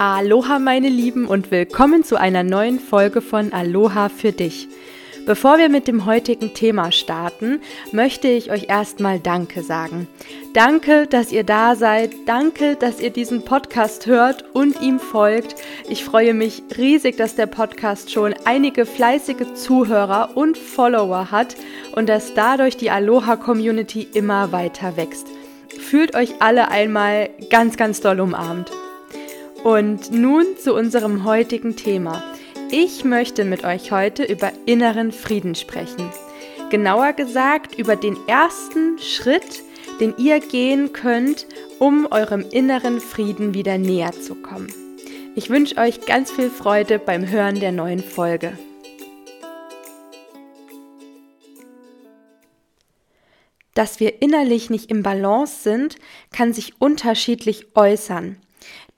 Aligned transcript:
Aloha 0.00 0.60
meine 0.60 0.88
Lieben 0.88 1.26
und 1.26 1.50
willkommen 1.50 2.04
zu 2.04 2.14
einer 2.14 2.44
neuen 2.44 2.78
Folge 2.78 3.20
von 3.20 3.52
Aloha 3.52 4.08
für 4.08 4.30
dich. 4.30 4.68
Bevor 5.26 5.58
wir 5.58 5.68
mit 5.68 5.88
dem 5.88 6.06
heutigen 6.06 6.54
Thema 6.54 6.92
starten, 6.92 7.60
möchte 7.90 8.28
ich 8.28 8.52
euch 8.52 8.68
erstmal 8.68 9.18
Danke 9.18 9.64
sagen. 9.64 10.06
Danke, 10.54 11.08
dass 11.08 11.32
ihr 11.32 11.42
da 11.42 11.74
seid. 11.74 12.12
Danke, 12.26 12.76
dass 12.76 13.00
ihr 13.00 13.10
diesen 13.10 13.44
Podcast 13.44 14.06
hört 14.06 14.44
und 14.54 14.80
ihm 14.80 15.00
folgt. 15.00 15.56
Ich 15.88 16.04
freue 16.04 16.32
mich 16.32 16.62
riesig, 16.76 17.16
dass 17.16 17.34
der 17.34 17.46
Podcast 17.46 18.12
schon 18.12 18.36
einige 18.44 18.86
fleißige 18.86 19.54
Zuhörer 19.54 20.36
und 20.36 20.56
Follower 20.56 21.32
hat 21.32 21.56
und 21.96 22.08
dass 22.08 22.34
dadurch 22.34 22.76
die 22.76 22.92
Aloha 22.92 23.34
Community 23.34 24.06
immer 24.14 24.52
weiter 24.52 24.96
wächst. 24.96 25.26
Fühlt 25.76 26.14
euch 26.14 26.34
alle 26.38 26.70
einmal 26.70 27.30
ganz, 27.50 27.76
ganz 27.76 28.00
doll 28.00 28.20
umarmt. 28.20 28.70
Und 29.64 30.12
nun 30.12 30.46
zu 30.56 30.74
unserem 30.74 31.24
heutigen 31.24 31.74
Thema. 31.74 32.22
Ich 32.70 33.04
möchte 33.04 33.44
mit 33.44 33.64
euch 33.64 33.90
heute 33.90 34.22
über 34.22 34.52
inneren 34.66 35.10
Frieden 35.10 35.54
sprechen. 35.54 36.10
Genauer 36.70 37.12
gesagt 37.12 37.74
über 37.76 37.96
den 37.96 38.16
ersten 38.28 38.98
Schritt, 38.98 39.62
den 40.00 40.14
ihr 40.16 40.38
gehen 40.40 40.92
könnt, 40.92 41.46
um 41.78 42.06
eurem 42.10 42.44
inneren 42.50 43.00
Frieden 43.00 43.52
wieder 43.52 43.78
näher 43.78 44.12
zu 44.12 44.36
kommen. 44.36 44.72
Ich 45.34 45.50
wünsche 45.50 45.76
euch 45.76 46.06
ganz 46.06 46.30
viel 46.30 46.50
Freude 46.50 46.98
beim 46.98 47.28
Hören 47.28 47.58
der 47.58 47.72
neuen 47.72 48.02
Folge. 48.02 48.56
Dass 53.74 54.00
wir 54.00 54.22
innerlich 54.22 54.70
nicht 54.70 54.90
im 54.90 55.02
Balance 55.02 55.62
sind, 55.62 55.96
kann 56.32 56.52
sich 56.52 56.80
unterschiedlich 56.80 57.76
äußern. 57.76 58.36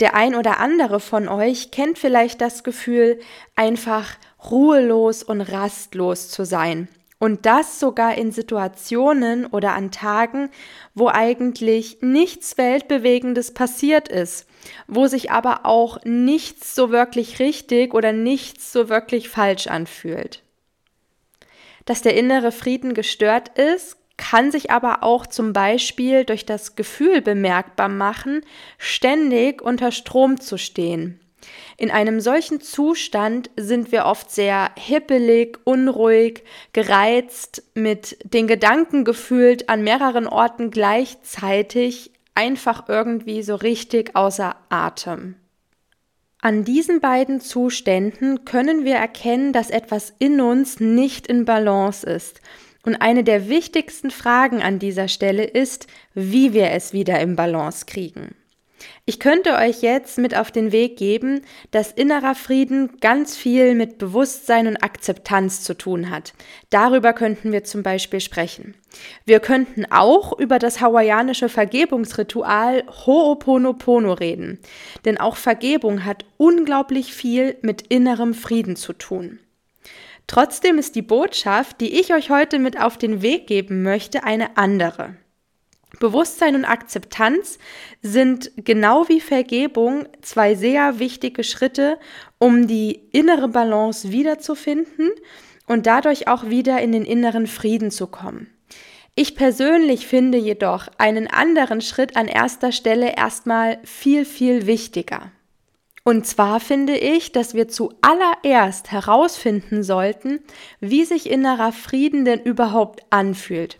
Der 0.00 0.14
ein 0.14 0.34
oder 0.34 0.60
andere 0.60 1.00
von 1.00 1.28
euch 1.28 1.70
kennt 1.70 1.98
vielleicht 1.98 2.40
das 2.40 2.64
Gefühl, 2.64 3.20
einfach 3.54 4.16
ruhelos 4.50 5.22
und 5.22 5.40
rastlos 5.40 6.30
zu 6.30 6.44
sein. 6.44 6.88
Und 7.18 7.44
das 7.44 7.78
sogar 7.78 8.16
in 8.16 8.32
Situationen 8.32 9.44
oder 9.44 9.74
an 9.74 9.90
Tagen, 9.90 10.48
wo 10.94 11.08
eigentlich 11.08 11.98
nichts 12.00 12.56
Weltbewegendes 12.56 13.52
passiert 13.52 14.08
ist, 14.08 14.46
wo 14.88 15.06
sich 15.06 15.30
aber 15.30 15.66
auch 15.66 16.02
nichts 16.04 16.74
so 16.74 16.90
wirklich 16.90 17.38
richtig 17.38 17.92
oder 17.92 18.14
nichts 18.14 18.72
so 18.72 18.88
wirklich 18.88 19.28
falsch 19.28 19.66
anfühlt. 19.66 20.42
Dass 21.84 22.00
der 22.00 22.16
innere 22.16 22.52
Frieden 22.52 22.94
gestört 22.94 23.58
ist, 23.58 23.99
kann 24.20 24.52
sich 24.52 24.70
aber 24.70 25.02
auch 25.02 25.26
zum 25.26 25.54
Beispiel 25.54 26.24
durch 26.24 26.44
das 26.44 26.76
Gefühl 26.76 27.22
bemerkbar 27.22 27.88
machen, 27.88 28.42
ständig 28.76 29.62
unter 29.62 29.90
Strom 29.90 30.38
zu 30.38 30.58
stehen. 30.58 31.18
In 31.78 31.90
einem 31.90 32.20
solchen 32.20 32.60
Zustand 32.60 33.50
sind 33.56 33.92
wir 33.92 34.04
oft 34.04 34.30
sehr 34.30 34.72
hippelig, 34.76 35.58
unruhig, 35.64 36.44
gereizt, 36.74 37.62
mit 37.74 38.18
den 38.22 38.46
Gedanken 38.46 39.04
gefühlt 39.04 39.70
an 39.70 39.82
mehreren 39.82 40.26
Orten 40.26 40.70
gleichzeitig, 40.70 42.12
einfach 42.34 42.88
irgendwie 42.88 43.42
so 43.42 43.54
richtig 43.54 44.14
außer 44.14 44.54
Atem. 44.68 45.36
An 46.42 46.64
diesen 46.64 47.00
beiden 47.00 47.40
Zuständen 47.40 48.44
können 48.44 48.84
wir 48.84 48.96
erkennen, 48.96 49.54
dass 49.54 49.70
etwas 49.70 50.12
in 50.18 50.42
uns 50.42 50.78
nicht 50.78 51.26
in 51.26 51.46
Balance 51.46 52.06
ist 52.06 52.42
und 52.84 52.96
eine 52.96 53.24
der 53.24 53.48
wichtigsten 53.48 54.10
Fragen 54.10 54.62
an 54.62 54.78
dieser 54.78 55.08
Stelle 55.08 55.44
ist, 55.44 55.86
wie 56.14 56.52
wir 56.52 56.70
es 56.70 56.92
wieder 56.92 57.20
im 57.20 57.36
Balance 57.36 57.86
kriegen. 57.86 58.34
Ich 59.04 59.20
könnte 59.20 59.54
euch 59.54 59.82
jetzt 59.82 60.18
mit 60.18 60.36
auf 60.36 60.50
den 60.50 60.72
Weg 60.72 60.96
geben, 60.96 61.42
dass 61.70 61.92
innerer 61.92 62.34
Frieden 62.34 62.98
ganz 63.00 63.36
viel 63.36 63.74
mit 63.74 63.98
Bewusstsein 63.98 64.66
und 64.66 64.82
Akzeptanz 64.82 65.62
zu 65.62 65.74
tun 65.74 66.10
hat. 66.10 66.32
Darüber 66.70 67.12
könnten 67.12 67.52
wir 67.52 67.64
zum 67.64 67.82
Beispiel 67.82 68.20
sprechen. 68.20 68.74
Wir 69.24 69.40
könnten 69.40 69.86
auch 69.90 70.38
über 70.38 70.58
das 70.58 70.80
hawaiianische 70.80 71.48
Vergebungsritual 71.48 72.84
Ho'oponopono 73.04 74.18
reden. 74.18 74.60
Denn 75.04 75.18
auch 75.18 75.36
Vergebung 75.36 76.04
hat 76.04 76.24
unglaublich 76.36 77.12
viel 77.12 77.56
mit 77.62 77.82
innerem 77.82 78.34
Frieden 78.34 78.76
zu 78.76 78.92
tun. 78.92 79.40
Trotzdem 80.30 80.78
ist 80.78 80.94
die 80.94 81.02
Botschaft, 81.02 81.80
die 81.80 81.98
ich 81.98 82.14
euch 82.14 82.30
heute 82.30 82.60
mit 82.60 82.80
auf 82.80 82.96
den 82.96 83.20
Weg 83.20 83.48
geben 83.48 83.82
möchte, 83.82 84.22
eine 84.22 84.56
andere. 84.56 85.16
Bewusstsein 85.98 86.54
und 86.54 86.64
Akzeptanz 86.64 87.58
sind 88.00 88.52
genau 88.54 89.08
wie 89.08 89.20
Vergebung 89.20 90.06
zwei 90.22 90.54
sehr 90.54 91.00
wichtige 91.00 91.42
Schritte, 91.42 91.98
um 92.38 92.68
die 92.68 93.08
innere 93.10 93.48
Balance 93.48 94.12
wiederzufinden 94.12 95.10
und 95.66 95.86
dadurch 95.86 96.28
auch 96.28 96.48
wieder 96.48 96.80
in 96.80 96.92
den 96.92 97.04
inneren 97.04 97.48
Frieden 97.48 97.90
zu 97.90 98.06
kommen. 98.06 98.54
Ich 99.16 99.34
persönlich 99.34 100.06
finde 100.06 100.38
jedoch 100.38 100.86
einen 100.96 101.26
anderen 101.26 101.80
Schritt 101.80 102.16
an 102.16 102.28
erster 102.28 102.70
Stelle 102.70 103.16
erstmal 103.16 103.80
viel, 103.82 104.24
viel 104.24 104.68
wichtiger. 104.68 105.32
Und 106.02 106.26
zwar 106.26 106.60
finde 106.60 106.96
ich, 106.96 107.32
dass 107.32 107.54
wir 107.54 107.68
zuallererst 107.68 108.90
herausfinden 108.90 109.82
sollten, 109.82 110.40
wie 110.80 111.04
sich 111.04 111.30
innerer 111.30 111.72
Frieden 111.72 112.24
denn 112.24 112.40
überhaupt 112.40 113.04
anfühlt. 113.10 113.78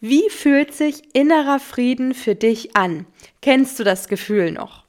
Wie 0.00 0.30
fühlt 0.30 0.72
sich 0.72 1.14
innerer 1.14 1.58
Frieden 1.58 2.14
für 2.14 2.34
dich 2.34 2.76
an? 2.76 3.06
Kennst 3.42 3.78
du 3.78 3.84
das 3.84 4.08
Gefühl 4.08 4.52
noch? 4.52 4.84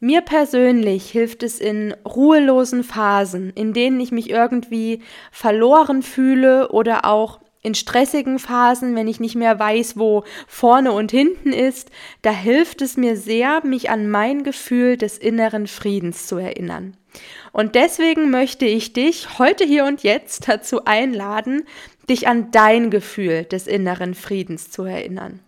Mir 0.00 0.20
persönlich 0.20 1.10
hilft 1.10 1.42
es 1.42 1.58
in 1.58 1.92
ruhelosen 2.04 2.84
Phasen, 2.84 3.50
in 3.50 3.72
denen 3.72 3.98
ich 3.98 4.12
mich 4.12 4.30
irgendwie 4.30 5.02
verloren 5.32 6.02
fühle 6.02 6.68
oder 6.68 7.04
auch 7.04 7.40
in 7.62 7.74
stressigen 7.74 8.38
Phasen, 8.38 8.94
wenn 8.94 9.08
ich 9.08 9.20
nicht 9.20 9.34
mehr 9.34 9.58
weiß, 9.58 9.96
wo 9.96 10.24
vorne 10.46 10.92
und 10.92 11.10
hinten 11.10 11.52
ist, 11.52 11.90
da 12.22 12.30
hilft 12.30 12.82
es 12.82 12.96
mir 12.96 13.16
sehr, 13.16 13.64
mich 13.64 13.90
an 13.90 14.08
mein 14.10 14.44
Gefühl 14.44 14.96
des 14.96 15.18
inneren 15.18 15.66
Friedens 15.66 16.26
zu 16.26 16.36
erinnern. 16.36 16.96
Und 17.52 17.74
deswegen 17.74 18.30
möchte 18.30 18.66
ich 18.66 18.92
dich 18.92 19.38
heute 19.38 19.64
hier 19.64 19.84
und 19.84 20.02
jetzt 20.02 20.48
dazu 20.48 20.84
einladen, 20.84 21.64
dich 22.08 22.28
an 22.28 22.50
dein 22.50 22.90
Gefühl 22.90 23.44
des 23.44 23.66
inneren 23.66 24.14
Friedens 24.14 24.70
zu 24.70 24.84
erinnern. 24.84 25.40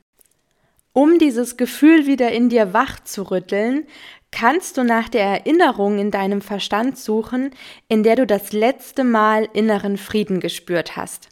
Um 0.92 1.18
dieses 1.18 1.56
Gefühl 1.56 2.06
wieder 2.06 2.32
in 2.32 2.48
dir 2.48 2.72
wach 2.72 2.98
zu 3.00 3.30
rütteln, 3.30 3.86
kannst 4.32 4.76
du 4.76 4.84
nach 4.84 5.08
der 5.08 5.22
Erinnerung 5.22 5.98
in 5.98 6.10
deinem 6.10 6.40
Verstand 6.40 6.98
suchen, 6.98 7.50
in 7.88 8.02
der 8.02 8.16
du 8.16 8.26
das 8.26 8.52
letzte 8.52 9.04
Mal 9.04 9.48
inneren 9.52 9.96
Frieden 9.96 10.40
gespürt 10.40 10.96
hast. 10.96 11.28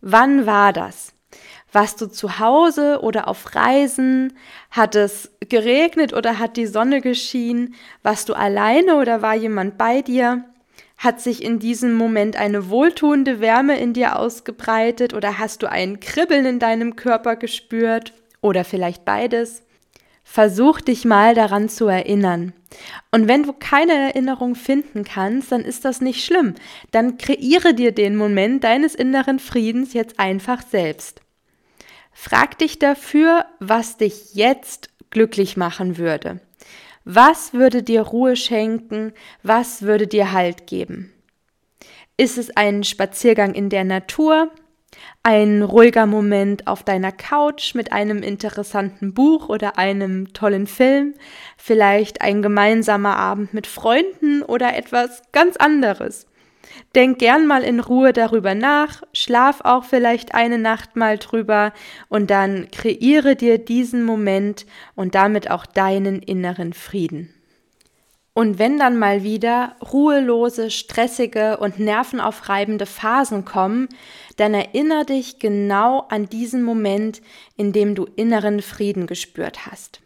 Wann 0.00 0.46
war 0.46 0.72
das? 0.72 1.12
Warst 1.72 2.00
du 2.00 2.06
zu 2.06 2.38
Hause 2.40 3.00
oder 3.02 3.28
auf 3.28 3.54
Reisen? 3.54 4.32
Hat 4.70 4.96
es 4.96 5.30
geregnet 5.48 6.12
oder 6.12 6.38
hat 6.38 6.56
die 6.56 6.66
Sonne 6.66 7.00
geschienen? 7.00 7.74
Warst 8.02 8.28
du 8.28 8.34
alleine 8.34 8.96
oder 8.96 9.22
war 9.22 9.34
jemand 9.34 9.78
bei 9.78 10.02
dir? 10.02 10.44
Hat 10.96 11.20
sich 11.20 11.42
in 11.42 11.58
diesem 11.58 11.94
Moment 11.94 12.36
eine 12.36 12.70
wohltuende 12.70 13.40
Wärme 13.40 13.78
in 13.78 13.92
dir 13.92 14.18
ausgebreitet 14.18 15.14
oder 15.14 15.38
hast 15.38 15.62
du 15.62 15.70
ein 15.70 16.00
Kribbeln 16.00 16.44
in 16.44 16.58
deinem 16.58 16.96
Körper 16.96 17.36
gespürt? 17.36 18.12
Oder 18.40 18.64
vielleicht 18.64 19.04
beides? 19.04 19.62
Versuch 20.32 20.80
dich 20.80 21.04
mal 21.04 21.34
daran 21.34 21.68
zu 21.68 21.88
erinnern. 21.88 22.52
Und 23.10 23.26
wenn 23.26 23.42
du 23.42 23.52
keine 23.52 23.94
Erinnerung 23.94 24.54
finden 24.54 25.02
kannst, 25.02 25.50
dann 25.50 25.62
ist 25.62 25.84
das 25.84 26.00
nicht 26.00 26.24
schlimm. 26.24 26.54
Dann 26.92 27.18
kreiere 27.18 27.74
dir 27.74 27.90
den 27.90 28.14
Moment 28.14 28.62
deines 28.62 28.94
inneren 28.94 29.40
Friedens 29.40 29.92
jetzt 29.92 30.20
einfach 30.20 30.62
selbst. 30.62 31.20
Frag 32.12 32.58
dich 32.58 32.78
dafür, 32.78 33.44
was 33.58 33.96
dich 33.96 34.34
jetzt 34.34 34.90
glücklich 35.10 35.56
machen 35.56 35.98
würde. 35.98 36.38
Was 37.04 37.52
würde 37.52 37.82
dir 37.82 38.02
Ruhe 38.02 38.36
schenken? 38.36 39.12
Was 39.42 39.82
würde 39.82 40.06
dir 40.06 40.30
Halt 40.30 40.68
geben? 40.68 41.12
Ist 42.16 42.38
es 42.38 42.56
ein 42.56 42.84
Spaziergang 42.84 43.52
in 43.52 43.68
der 43.68 43.82
Natur? 43.82 44.52
Ein 45.22 45.62
ruhiger 45.62 46.06
Moment 46.06 46.66
auf 46.66 46.82
deiner 46.82 47.12
Couch 47.12 47.74
mit 47.74 47.92
einem 47.92 48.22
interessanten 48.22 49.14
Buch 49.14 49.48
oder 49.48 49.78
einem 49.78 50.32
tollen 50.32 50.66
Film, 50.66 51.14
vielleicht 51.56 52.22
ein 52.22 52.42
gemeinsamer 52.42 53.16
Abend 53.16 53.54
mit 53.54 53.66
Freunden 53.66 54.42
oder 54.42 54.76
etwas 54.76 55.22
ganz 55.32 55.56
anderes. 55.56 56.26
Denk 56.94 57.18
gern 57.18 57.46
mal 57.46 57.62
in 57.62 57.80
Ruhe 57.80 58.12
darüber 58.12 58.54
nach, 58.54 59.02
schlaf 59.12 59.60
auch 59.62 59.84
vielleicht 59.84 60.34
eine 60.34 60.58
Nacht 60.58 60.96
mal 60.96 61.18
drüber 61.18 61.72
und 62.08 62.30
dann 62.30 62.70
kreiere 62.70 63.36
dir 63.36 63.58
diesen 63.58 64.04
Moment 64.04 64.66
und 64.94 65.14
damit 65.14 65.50
auch 65.50 65.66
deinen 65.66 66.20
inneren 66.20 66.72
Frieden. 66.72 67.34
Und 68.40 68.58
wenn 68.58 68.78
dann 68.78 68.96
mal 68.96 69.22
wieder 69.22 69.76
ruhelose, 69.92 70.70
stressige 70.70 71.58
und 71.58 71.78
nervenaufreibende 71.78 72.86
Phasen 72.86 73.44
kommen, 73.44 73.90
dann 74.38 74.54
erinnere 74.54 75.04
dich 75.04 75.40
genau 75.40 76.06
an 76.08 76.26
diesen 76.26 76.62
Moment, 76.62 77.20
in 77.58 77.74
dem 77.74 77.94
du 77.94 78.06
inneren 78.16 78.62
Frieden 78.62 79.06
gespürt 79.06 79.66
hast. 79.66 80.00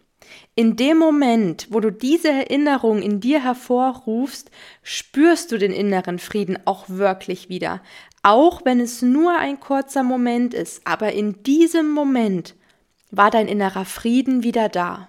In 0.57 0.75
dem 0.75 0.99
Moment, 0.99 1.69
wo 1.71 1.79
du 1.79 1.93
diese 1.93 2.29
Erinnerung 2.29 3.03
in 3.03 3.21
dir 3.21 3.41
hervorrufst, 3.41 4.51
spürst 4.83 5.53
du 5.53 5.57
den 5.57 5.71
inneren 5.71 6.19
Frieden 6.19 6.59
auch 6.65 6.89
wirklich 6.89 7.49
wieder. 7.49 7.83
Auch 8.25 8.65
wenn 8.65 8.81
es 8.81 9.01
nur 9.01 9.39
ein 9.39 9.61
kurzer 9.61 10.03
Moment 10.03 10.55
ist, 10.55 10.85
aber 10.85 11.13
in 11.13 11.45
diesem 11.45 11.89
Moment 11.93 12.57
war 13.13 13.31
dein 13.31 13.47
innerer 13.47 13.85
Frieden 13.85 14.43
wieder 14.43 14.69
da. 14.69 15.07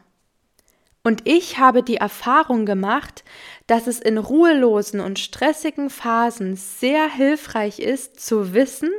Und 1.05 1.21
ich 1.25 1.59
habe 1.59 1.83
die 1.83 1.97
Erfahrung 1.97 2.65
gemacht, 2.65 3.23
dass 3.67 3.85
es 3.85 3.99
in 3.99 4.17
ruhelosen 4.17 4.99
und 4.99 5.19
stressigen 5.19 5.91
Phasen 5.91 6.55
sehr 6.55 7.07
hilfreich 7.07 7.77
ist 7.77 8.19
zu 8.19 8.55
wissen, 8.55 8.89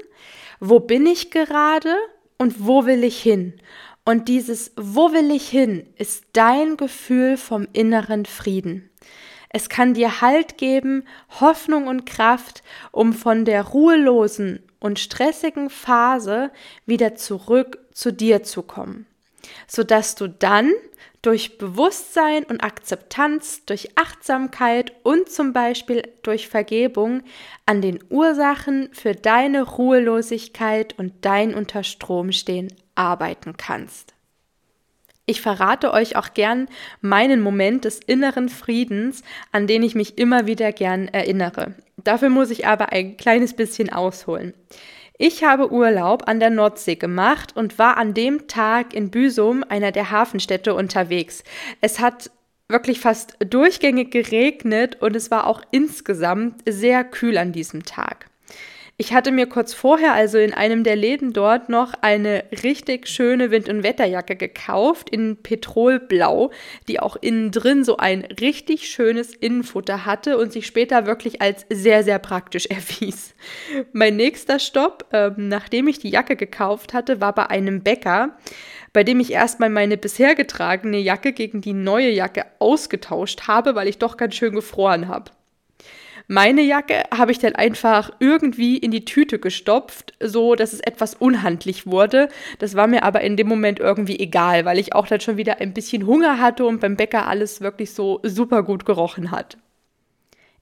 wo 0.61 0.79
bin 0.79 1.05
ich 1.05 1.33
gerade 1.33 1.97
und 2.39 2.65
wo 2.65 2.87
will 2.87 3.03
ich 3.03 3.21
hin. 3.21 3.55
Und 4.05 4.29
dieses 4.29 4.71
Wo 4.77 5.13
will 5.13 5.33
ich 5.33 5.49
hin 5.49 5.85
ist 5.97 6.27
dein 6.33 6.77
Gefühl 6.77 7.37
vom 7.37 7.67
inneren 7.73 8.25
Frieden. 8.25 8.89
Es 9.49 9.69
kann 9.69 9.95
dir 9.95 10.21
Halt 10.21 10.59
geben, 10.59 11.09
Hoffnung 11.41 11.89
und 11.89 12.07
Kraft, 12.07 12.63
um 12.93 13.15
von 13.15 13.45
der 13.45 13.65
ruhelosen 13.65 14.63
und 14.79 15.01
stressigen 15.01 15.71
Phase 15.71 16.53
wieder 16.87 17.17
zurück 17.17 17.79
zu 17.91 18.13
dir 18.13 18.45
zu 18.45 18.63
kommen, 18.63 19.07
sodass 19.67 20.15
du 20.15 20.29
dann 20.29 20.73
durch 21.23 21.59
Bewusstsein 21.59 22.45
und 22.45 22.63
Akzeptanz, 22.63 23.65
durch 23.65 23.97
Achtsamkeit 23.97 24.93
und 25.03 25.29
zum 25.29 25.53
Beispiel 25.53 26.03
durch 26.23 26.49
Vergebung 26.49 27.23
an 27.67 27.83
den 27.83 27.99
Ursachen 28.11 28.91
für 28.93 29.15
deine 29.15 29.63
Ruhelosigkeit 29.63 30.97
und 30.99 31.13
dein 31.23 31.55
Unterstromstehen 31.55 32.73
arbeiten 32.95 33.57
kannst. 33.57 34.15
Ich 35.29 35.41
verrate 35.41 35.93
euch 35.93 36.15
auch 36.15 36.35
gern 36.35 36.69
meinen 37.01 37.41
Moment 37.41 37.85
des 37.85 37.99
inneren 37.99 38.49
Friedens, 38.49 39.23
an 39.51 39.67
den 39.67 39.83
ich 39.83 39.97
mich 39.97 40.19
immer 40.19 40.47
wieder 40.47 40.71
gern 40.71 41.09
erinnere. 41.09 41.75
Dafür 41.97 42.29
muss 42.29 42.51
ich 42.51 42.69
aber 42.69 42.93
ein 42.93 43.17
kleines 43.17 43.55
bisschen 43.55 43.93
ausholen. 43.93 44.55
Ich 45.19 45.45
habe 45.45 45.73
Urlaub 45.73 46.29
an 46.29 46.41
der 46.41 46.51
Nordsee 46.51 46.97
gemacht 46.97 47.57
und 47.57 47.79
war 47.79 47.97
an 47.97 48.13
dem 48.13 48.49
Tag 48.49 48.93
in 48.93 49.11
Büsum, 49.11 49.65
einer 49.67 49.91
der 49.91 50.11
Hafenstädte, 50.11 50.75
unterwegs. 50.75 51.43
Es 51.81 52.01
hat 52.01 52.31
wirklich 52.69 53.01
fast 53.01 53.37
durchgängig 53.39 54.11
geregnet 54.11 55.01
und 55.01 55.17
es 55.17 55.31
war 55.31 55.47
auch 55.47 55.63
insgesamt 55.71 56.61
sehr 56.69 57.03
kühl 57.05 57.39
an 57.39 57.53
diesem 57.53 57.85
Tag. 57.85 58.27
Ich 58.99 59.13
hatte 59.13 59.31
mir 59.31 59.47
kurz 59.47 59.75
vorher 59.75 60.15
also 60.15 60.39
in 60.39 60.55
einem 60.55 60.83
der 60.83 60.97
Läden 60.97 61.35
dort 61.35 61.69
noch 61.69 61.93
eine 62.01 62.45
richtig 62.63 63.09
schöne 63.09 63.51
Wind- 63.51 63.69
und 63.69 63.83
Wetterjacke 63.83 64.37
gekauft 64.37 65.11
in 65.11 65.37
Petrolblau, 65.43 66.51
die 66.89 66.99
auch 66.99 67.17
innen 67.17 67.51
drin 67.51 67.85
so 67.85 67.99
ein 67.99 68.25
richtig 68.41 68.89
schönes 68.89 69.35
Innenfutter 69.35 70.07
hatte 70.07 70.39
und 70.39 70.51
sich 70.51 70.67
später 70.67 71.05
wirklich 71.05 71.43
als 71.43 71.67
sehr, 71.69 72.05
sehr 72.05 72.19
praktisch 72.19 72.67
erwies. 72.71 73.35
Mein 73.93 74.17
nächster 74.17 74.59
Stopp, 74.59 75.05
äh, 75.13 75.31
nachdem 75.37 75.89
ich 75.89 75.99
die 75.99 76.09
Jacke 76.09 76.35
gekauft 76.35 76.95
hatte, 76.95 77.21
war 77.21 77.35
bei 77.35 77.51
einem 77.51 77.83
Bäcker 77.83 78.39
bei 78.95 79.05
dem 79.05 79.21
ich 79.21 79.31
erstmal 79.31 79.69
meine 79.69 79.99
bisher 79.99 80.35
getragene 80.35 80.97
Jacke 80.97 81.35
gegen 81.35 81.61
die 81.61 81.75
neue 81.75 82.09
Jacke 82.09 82.47
ausgetauscht 82.61 83.47
habe, 83.47 83.75
weil 83.75 83.89
ich 83.89 83.99
doch 83.99 84.17
ganz 84.17 84.37
schön 84.37 84.55
gefroren 84.55 85.07
habe. 85.07 85.33
Meine 86.29 86.63
Jacke 86.63 87.05
habe 87.17 87.31
ich 87.31 87.39
dann 87.39 87.55
einfach 87.55 88.11
irgendwie 88.19 88.77
in 88.77 88.91
die 88.91 89.05
Tüte 89.05 89.39
gestopft, 89.39 90.13
so 90.21 90.57
dass 90.57 90.73
es 90.73 90.81
etwas 90.81 91.15
unhandlich 91.15 91.87
wurde. 91.87 92.29
Das 92.59 92.75
war 92.75 92.89
mir 92.89 93.05
aber 93.05 93.21
in 93.21 93.37
dem 93.37 93.47
Moment 93.47 93.79
irgendwie 93.79 94.19
egal, 94.19 94.65
weil 94.65 94.81
ich 94.81 94.93
auch 94.93 95.07
dann 95.07 95.21
schon 95.21 95.37
wieder 95.37 95.61
ein 95.61 95.73
bisschen 95.73 96.05
Hunger 96.05 96.41
hatte 96.41 96.65
und 96.65 96.81
beim 96.81 96.97
Bäcker 96.97 97.29
alles 97.29 97.61
wirklich 97.61 97.93
so 97.93 98.19
super 98.25 98.65
gut 98.65 98.85
gerochen 98.85 99.31
hat. 99.31 99.57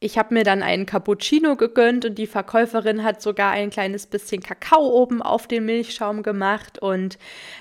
Ich 0.01 0.19
habe 0.19 0.35
mir 0.35 0.45
dann 0.45 0.63
einen 0.63 0.85
Cappuccino 0.85 1.57
gegönnt 1.57 2.05
und 2.05 2.19
die 2.19 2.27
Verkäuferin 2.27 3.03
hat 3.03 3.23
sogar 3.23 3.53
ein 3.53 3.71
kleines 3.71 4.07
bisschen 4.07 4.43
Kakao 4.43 4.87
oben 4.87 5.23
auf 5.23 5.47
den 5.47 5.65
Milchschaum 5.65 6.23
gemacht 6.23 6.79
und 6.79 7.17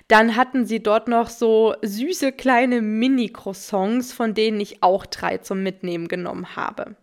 dann 0.09 0.35
hatten 0.35 0.65
sie 0.65 0.83
dort 0.83 1.07
noch 1.07 1.29
so 1.29 1.73
süße 1.81 2.33
kleine 2.33 2.81
Mini-Croissants, 2.81 4.11
von 4.11 4.33
denen 4.33 4.59
ich 4.59 4.83
auch 4.83 5.05
drei 5.05 5.37
zum 5.37 5.63
Mitnehmen 5.63 6.09
genommen 6.09 6.57
habe. 6.57 6.97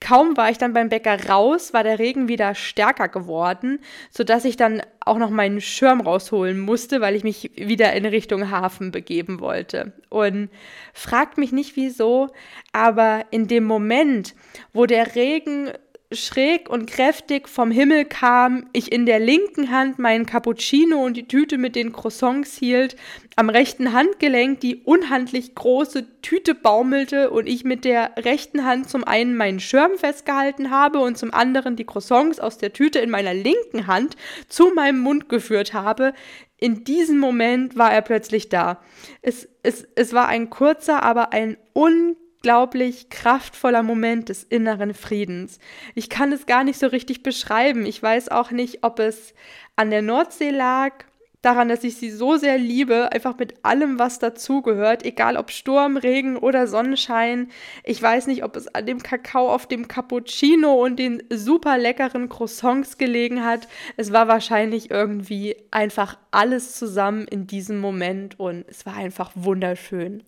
Kaum 0.00 0.36
war 0.38 0.50
ich 0.50 0.56
dann 0.56 0.72
beim 0.72 0.88
Bäcker 0.88 1.28
raus, 1.28 1.74
war 1.74 1.84
der 1.84 1.98
Regen 1.98 2.26
wieder 2.26 2.54
stärker 2.54 3.08
geworden, 3.08 3.80
sodass 4.10 4.46
ich 4.46 4.56
dann 4.56 4.80
auch 5.00 5.18
noch 5.18 5.28
meinen 5.28 5.60
Schirm 5.60 6.00
rausholen 6.00 6.58
musste, 6.58 7.02
weil 7.02 7.14
ich 7.14 7.22
mich 7.22 7.50
wieder 7.56 7.92
in 7.92 8.06
Richtung 8.06 8.50
Hafen 8.50 8.92
begeben 8.92 9.40
wollte. 9.40 9.92
Und 10.08 10.48
fragt 10.94 11.36
mich 11.36 11.52
nicht 11.52 11.76
wieso, 11.76 12.28
aber 12.72 13.26
in 13.30 13.46
dem 13.46 13.64
Moment, 13.64 14.34
wo 14.72 14.86
der 14.86 15.14
Regen 15.14 15.70
schräg 16.12 16.68
und 16.68 16.90
kräftig 16.90 17.48
vom 17.48 17.70
Himmel 17.70 18.04
kam, 18.04 18.66
ich 18.72 18.90
in 18.90 19.06
der 19.06 19.20
linken 19.20 19.70
Hand 19.70 20.00
meinen 20.00 20.26
Cappuccino 20.26 21.04
und 21.04 21.16
die 21.16 21.28
Tüte 21.28 21.56
mit 21.56 21.76
den 21.76 21.92
Croissants 21.92 22.56
hielt, 22.56 22.96
am 23.36 23.48
rechten 23.48 23.92
Handgelenk 23.92 24.60
die 24.60 24.82
unhandlich 24.82 25.54
große 25.54 26.20
Tüte 26.20 26.56
baumelte 26.56 27.30
und 27.30 27.46
ich 27.46 27.62
mit 27.62 27.84
der 27.84 28.10
rechten 28.18 28.64
Hand 28.64 28.90
zum 28.90 29.04
einen 29.04 29.36
meinen 29.36 29.60
Schirm 29.60 29.98
festgehalten 29.98 30.70
habe 30.70 30.98
und 30.98 31.16
zum 31.16 31.32
anderen 31.32 31.76
die 31.76 31.86
Croissants 31.86 32.40
aus 32.40 32.58
der 32.58 32.72
Tüte 32.72 32.98
in 32.98 33.10
meiner 33.10 33.34
linken 33.34 33.86
Hand 33.86 34.16
zu 34.48 34.72
meinem 34.74 34.98
Mund 34.98 35.28
geführt 35.28 35.74
habe, 35.74 36.12
in 36.56 36.82
diesem 36.84 37.18
Moment 37.18 37.78
war 37.78 37.92
er 37.92 38.02
plötzlich 38.02 38.48
da. 38.48 38.82
Es, 39.22 39.48
es, 39.62 39.86
es 39.94 40.12
war 40.12 40.26
ein 40.28 40.50
kurzer, 40.50 41.02
aber 41.04 41.32
ein 41.32 41.56
unglaublich 41.72 42.29
unglaublich 42.40 43.10
kraftvoller 43.10 43.82
Moment 43.82 44.30
des 44.30 44.44
inneren 44.44 44.94
Friedens. 44.94 45.58
Ich 45.94 46.08
kann 46.08 46.32
es 46.32 46.46
gar 46.46 46.64
nicht 46.64 46.78
so 46.78 46.86
richtig 46.86 47.22
beschreiben. 47.22 47.84
Ich 47.84 48.02
weiß 48.02 48.30
auch 48.30 48.50
nicht, 48.50 48.82
ob 48.82 48.98
es 48.98 49.34
an 49.76 49.90
der 49.90 50.00
Nordsee 50.00 50.48
lag, 50.48 51.04
daran, 51.42 51.68
dass 51.68 51.84
ich 51.84 51.96
sie 51.96 52.10
so 52.10 52.36
sehr 52.36 52.56
liebe, 52.56 53.12
einfach 53.12 53.36
mit 53.38 53.62
allem, 53.62 53.98
was 53.98 54.18
dazugehört, 54.18 55.04
egal 55.04 55.36
ob 55.36 55.50
Sturm, 55.50 55.98
Regen 55.98 56.38
oder 56.38 56.66
Sonnenschein. 56.66 57.48
Ich 57.84 58.00
weiß 58.00 58.26
nicht, 58.26 58.42
ob 58.42 58.56
es 58.56 58.74
an 58.74 58.86
dem 58.86 59.02
Kakao 59.02 59.52
auf 59.52 59.66
dem 59.66 59.86
Cappuccino 59.86 60.82
und 60.82 60.98
den 60.98 61.22
super 61.30 61.76
leckeren 61.76 62.30
Croissants 62.30 62.96
gelegen 62.96 63.44
hat. 63.44 63.68
Es 63.98 64.12
war 64.12 64.28
wahrscheinlich 64.28 64.90
irgendwie 64.90 65.56
einfach 65.70 66.16
alles 66.30 66.74
zusammen 66.74 67.26
in 67.28 67.46
diesem 67.46 67.80
Moment 67.80 68.40
und 68.40 68.64
es 68.68 68.86
war 68.86 68.96
einfach 68.96 69.30
wunderschön. 69.34 70.22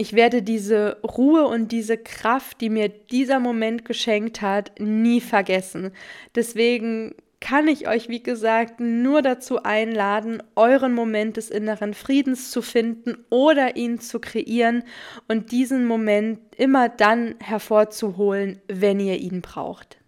Ich 0.00 0.12
werde 0.12 0.42
diese 0.42 0.98
Ruhe 1.02 1.44
und 1.48 1.72
diese 1.72 1.98
Kraft, 1.98 2.60
die 2.60 2.70
mir 2.70 2.88
dieser 2.88 3.40
Moment 3.40 3.84
geschenkt 3.84 4.40
hat, 4.40 4.70
nie 4.78 5.20
vergessen. 5.20 5.90
Deswegen 6.36 7.16
kann 7.40 7.66
ich 7.66 7.88
euch, 7.88 8.08
wie 8.08 8.22
gesagt, 8.22 8.78
nur 8.78 9.22
dazu 9.22 9.64
einladen, 9.64 10.40
euren 10.54 10.94
Moment 10.94 11.36
des 11.36 11.50
inneren 11.50 11.94
Friedens 11.94 12.52
zu 12.52 12.62
finden 12.62 13.24
oder 13.28 13.74
ihn 13.74 13.98
zu 13.98 14.20
kreieren 14.20 14.84
und 15.26 15.50
diesen 15.50 15.84
Moment 15.84 16.38
immer 16.56 16.88
dann 16.88 17.34
hervorzuholen, 17.40 18.60
wenn 18.68 19.00
ihr 19.00 19.18
ihn 19.18 19.40
braucht. 19.40 19.98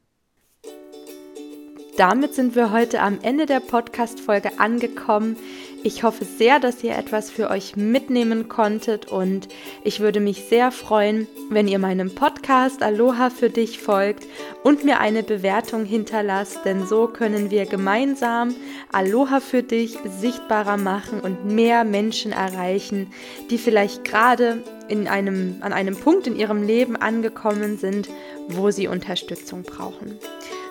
Damit 1.97 2.35
sind 2.35 2.55
wir 2.55 2.71
heute 2.71 3.01
am 3.01 3.19
Ende 3.23 3.45
der 3.45 3.61
Podcast-Folge 3.61 4.59
angekommen. 4.59 5.37
Ich 5.83 6.03
hoffe 6.03 6.27
sehr, 6.27 6.61
dass 6.61 6.85
ihr 6.85 6.95
etwas 6.95 7.31
für 7.31 7.49
euch 7.49 7.75
mitnehmen 7.75 8.51
konntet 8.51 9.11
und 9.11 9.49
ich 9.83 10.01
würde 10.01 10.21
mich 10.21 10.45
sehr 10.45 10.73
freuen, 10.73 11.27
wenn 11.49 11.69
ihr 11.69 11.79
meinem 11.79 12.15
Podcast 12.15 12.83
Aloha 12.83 13.31
für 13.31 13.49
dich 13.49 13.79
folgt 13.79 14.27
und 14.63 14.85
mir 14.85 15.01
eine 15.01 15.23
Bewertung 15.23 15.87
hinterlasst, 15.87 16.67
denn 16.67 16.87
so 16.87 17.07
können 17.07 17.51
wir 17.51 17.65
gemeinsam 17.65 18.55
Aloha 18.93 19.41
für 19.41 19.63
dich 19.63 19.97
sichtbarer 20.21 20.77
machen 20.77 21.19
und 21.21 21.47
mehr 21.47 21.85
Menschen 21.85 22.33
erreichen, 22.33 23.11
die 23.49 23.57
vielleicht 23.57 24.05
gerade 24.05 24.63
in 24.89 25.09
einem, 25.09 25.57
an 25.63 25.73
einem 25.73 25.97
Punkt 25.97 26.27
in 26.27 26.37
ihrem 26.37 26.63
Leben 26.63 26.97
angekommen 26.97 27.79
sind, 27.79 28.11
wo 28.49 28.71
sie 28.71 28.87
Unterstützung 28.87 29.63
brauchen. 29.63 30.19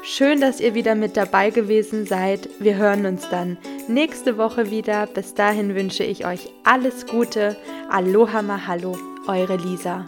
Schön, 0.02 0.40
dass 0.40 0.62
ihr 0.62 0.76
wieder 0.76 0.96
mit 0.96 1.18
dabei 1.18 1.50
gewesen 1.50 2.06
seid. 2.06 2.50
Wir 2.60 2.78
hören 2.78 3.06
uns 3.06 3.28
dann 3.30 3.58
nächste 3.88 4.38
Woche 4.38 4.72
wieder. 4.72 5.08
Bis 5.08 5.34
dahin 5.34 5.76
wünsche 5.76 6.04
ich 6.04 6.26
euch 6.26 6.50
alles 6.64 7.06
Gute. 7.06 7.58
Aloha 7.90 8.42
Mahalo, 8.42 8.98
eure 9.28 9.58
Lisa. 9.58 10.06